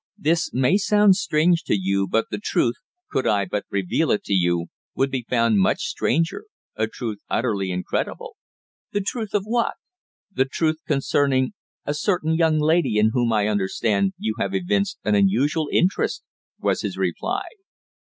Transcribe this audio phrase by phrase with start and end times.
[0.17, 2.73] "This may sound strange to you, but the truth,
[3.11, 7.69] could I but reveal it to you, would be found much stranger a truth utterly
[7.69, 8.35] incredible."
[8.93, 9.75] "The truth of what?"
[10.33, 11.53] "The truth concerning
[11.85, 16.23] a certain young lady in whom, I understand, you have evinced an unusual interest,"
[16.59, 17.43] was his reply.